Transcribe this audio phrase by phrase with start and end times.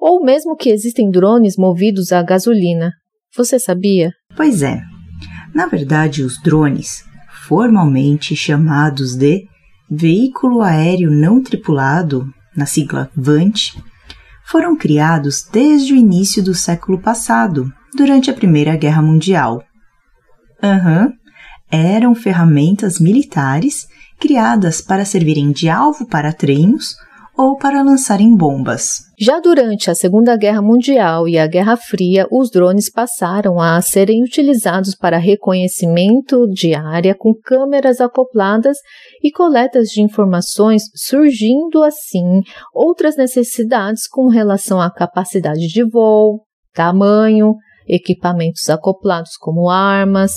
[0.00, 2.92] Ou mesmo que existem drones movidos a gasolina.
[3.36, 4.10] Você sabia?
[4.36, 4.80] Pois é.
[5.54, 7.04] Na verdade, os drones,
[7.46, 9.46] formalmente chamados de
[9.90, 13.74] veículo aéreo não tripulado, na sigla VANT,
[14.44, 19.62] foram criados desde o início do século passado, durante a Primeira Guerra Mundial.
[20.62, 21.12] Aham, uhum,
[21.72, 23.88] eram ferramentas militares
[24.20, 26.94] criadas para servirem de alvo para treinos
[27.36, 29.04] ou para lançarem bombas.
[29.18, 34.22] Já durante a Segunda Guerra Mundial e a Guerra Fria, os drones passaram a serem
[34.22, 38.76] utilizados para reconhecimento de área com câmeras acopladas
[39.22, 42.42] e coletas de informações, surgindo assim
[42.74, 46.42] outras necessidades com relação à capacidade de voo,
[46.74, 47.54] tamanho,
[47.88, 50.32] equipamentos acoplados como armas,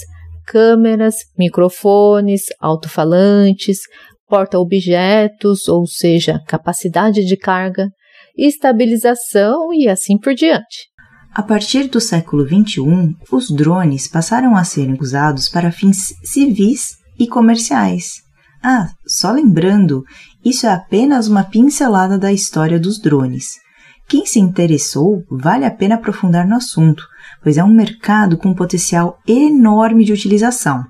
[0.46, 3.80] câmeras, microfones, alto-falantes,
[4.28, 7.90] porta-objetos, ou seja, capacidade de carga,
[8.38, 10.90] estabilização e assim por diante.
[11.34, 17.28] A partir do século XXI, os drones passaram a ser usados para fins civis e
[17.28, 18.22] comerciais.
[18.64, 20.04] Ah, só lembrando,
[20.44, 23.65] isso é apenas uma pincelada da história dos drones.
[24.08, 27.04] Quem se interessou, vale a pena aprofundar no assunto,
[27.42, 30.84] pois é um mercado com potencial enorme de utilização.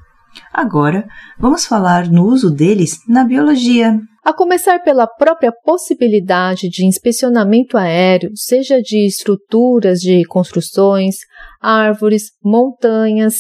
[0.52, 1.08] Agora,
[1.40, 3.98] vamos falar no uso deles na biologia.
[4.24, 11.18] A começar pela própria possibilidade de inspecionamento aéreo, seja de estruturas de construções,
[11.62, 13.36] árvores, montanhas,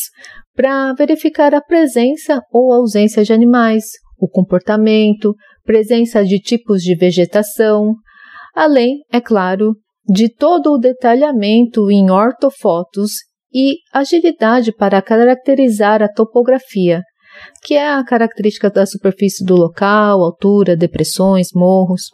[0.55, 3.85] para verificar a presença ou ausência de animais,
[4.17, 5.35] o comportamento,
[5.65, 7.95] presença de tipos de vegetação,
[8.55, 9.75] além, é claro,
[10.07, 13.11] de todo o detalhamento em ortofotos
[13.53, 17.01] e agilidade para caracterizar a topografia,
[17.63, 22.09] que é a característica da superfície do local, altura, depressões, morros.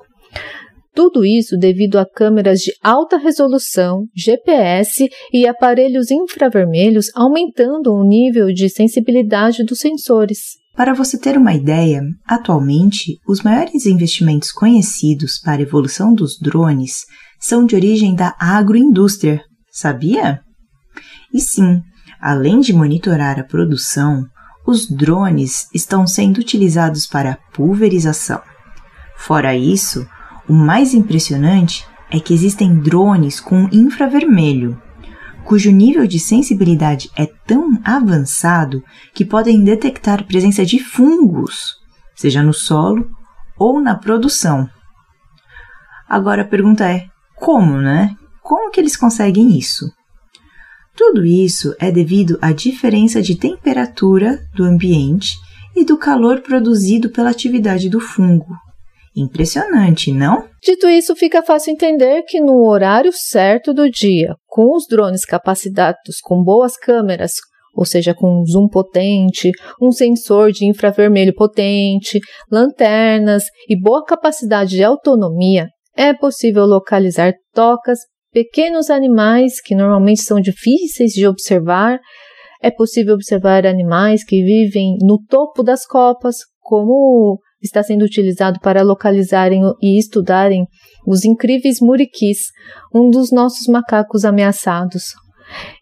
[0.93, 8.47] Tudo isso devido a câmeras de alta resolução, GPS e aparelhos infravermelhos, aumentando o nível
[8.47, 10.60] de sensibilidade dos sensores.
[10.75, 17.05] Para você ter uma ideia, atualmente, os maiores investimentos conhecidos para a evolução dos drones
[17.39, 20.39] são de origem da agroindústria, sabia?
[21.33, 21.81] E sim,
[22.21, 24.23] além de monitorar a produção,
[24.65, 28.41] os drones estão sendo utilizados para pulverização.
[29.17, 30.07] Fora isso,
[30.47, 34.81] o mais impressionante é que existem drones com infravermelho,
[35.43, 41.75] cujo nível de sensibilidade é tão avançado que podem detectar presença de fungos,
[42.15, 43.09] seja no solo
[43.57, 44.69] ou na produção.
[46.07, 48.15] Agora a pergunta é: como, né?
[48.41, 49.91] Como que eles conseguem isso?
[50.95, 55.35] Tudo isso é devido à diferença de temperatura do ambiente
[55.75, 58.55] e do calor produzido pela atividade do fungo.
[59.15, 60.47] Impressionante, não?
[60.63, 66.19] Dito isso, fica fácil entender que no horário certo do dia, com os drones capacitados
[66.23, 67.33] com boas câmeras,
[67.73, 69.51] ou seja, com zoom potente,
[69.81, 72.19] um sensor de infravermelho potente,
[72.49, 77.99] lanternas e boa capacidade de autonomia, é possível localizar tocas,
[78.31, 81.99] pequenos animais que normalmente são difíceis de observar.
[82.61, 88.81] É possível observar animais que vivem no topo das copas, como está sendo utilizado para
[88.81, 90.65] localizarem e estudarem
[91.05, 92.51] os incríveis muriquis,
[92.93, 95.13] um dos nossos macacos ameaçados.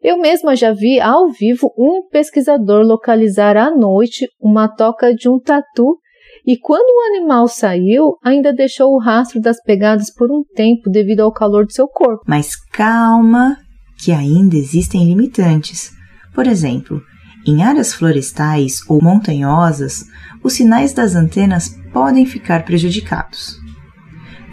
[0.01, 5.39] Eu mesma já vi ao vivo um pesquisador localizar à noite uma toca de um
[5.39, 5.99] tatu
[6.45, 11.19] e quando o animal saiu, ainda deixou o rastro das pegadas por um tempo devido
[11.19, 12.23] ao calor do seu corpo.
[12.25, 13.57] Mas calma,
[14.03, 15.91] que ainda existem limitantes.
[16.33, 17.01] Por exemplo,
[17.45, 20.05] em áreas florestais ou montanhosas,
[20.43, 23.57] os sinais das antenas podem ficar prejudicados.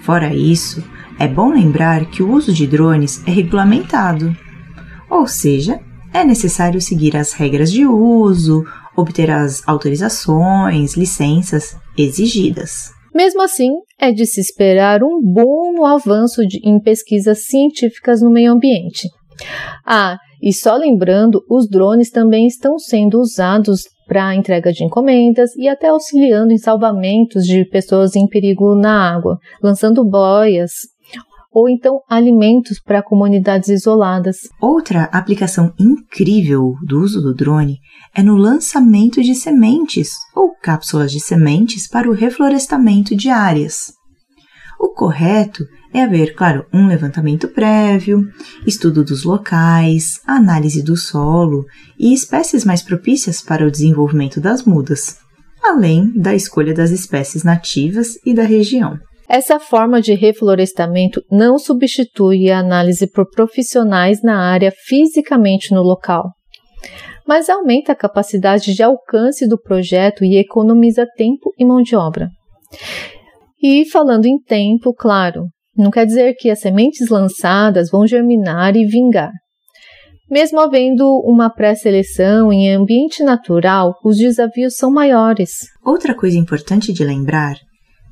[0.02, 0.82] Fora isso,
[1.18, 4.36] É bom lembrar que o uso de drones é regulamentado,
[5.08, 5.80] ou seja,
[6.12, 12.90] é necessário seguir as regras de uso, obter as autorizações, licenças exigidas.
[13.14, 18.30] Mesmo assim, é de se esperar um boom no avanço de, em pesquisas científicas no
[18.30, 19.08] meio ambiente.
[19.86, 25.66] Ah, e só lembrando, os drones também estão sendo usados para entrega de encomendas e
[25.66, 30.70] até auxiliando em salvamentos de pessoas em perigo na água, lançando boias
[31.52, 34.36] ou então alimentos para comunidades isoladas.
[34.60, 37.80] Outra aplicação incrível do uso do drone
[38.14, 43.92] é no lançamento de sementes ou cápsulas de sementes para o reflorestamento de áreas.
[44.78, 45.64] O correto
[45.96, 48.28] é haver, claro, um levantamento prévio,
[48.66, 51.64] estudo dos locais, análise do solo
[51.98, 55.16] e espécies mais propícias para o desenvolvimento das mudas,
[55.64, 58.98] além da escolha das espécies nativas e da região.
[59.26, 66.30] Essa forma de reflorestamento não substitui a análise por profissionais na área fisicamente no local,
[67.26, 72.28] mas aumenta a capacidade de alcance do projeto e economiza tempo e mão de obra.
[73.60, 78.86] E falando em tempo, claro, não quer dizer que as sementes lançadas vão germinar e
[78.86, 79.30] vingar.
[80.28, 85.50] Mesmo havendo uma pré-seleção em ambiente natural, os desafios são maiores.
[85.84, 87.56] Outra coisa importante de lembrar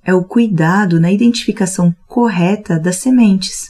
[0.04, 3.66] é o cuidado na identificação correta das sementes.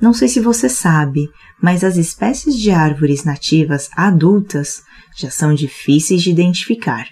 [0.00, 1.28] Não sei se você sabe,
[1.62, 4.80] mas as espécies de árvores nativas adultas
[5.18, 7.06] já são difíceis de identificar.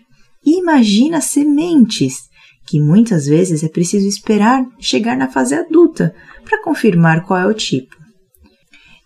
[0.47, 2.28] Imagina sementes,
[2.69, 7.55] que muitas vezes é preciso esperar chegar na fase adulta para confirmar qual é o
[7.55, 7.97] tipo.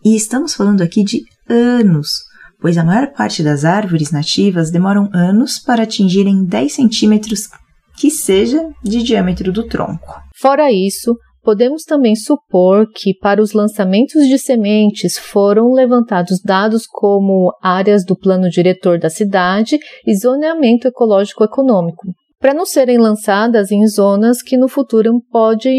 [0.05, 2.25] E estamos falando aqui de anos,
[2.61, 7.49] pois a maior parte das árvores nativas demoram anos para atingirem 10 centímetros
[7.97, 10.20] que seja de diâmetro do tronco.
[10.35, 17.53] Fora isso, podemos também supor que para os lançamentos de sementes foram levantados dados como
[17.62, 22.09] áreas do plano diretor da cidade e zoneamento ecológico econômico,
[22.42, 25.70] para não serem lançadas em zonas que no futuro pode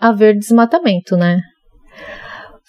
[0.00, 1.42] haver desmatamento, né?